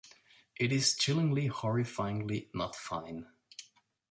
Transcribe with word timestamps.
It 0.59 0.71
is 0.71 0.95
chillingly, 0.95 1.47
horrifyingly 1.47 2.47
not 2.55 2.75
fine. 2.75 3.27